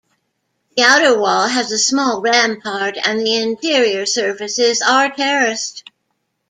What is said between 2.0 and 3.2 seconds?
rampart, and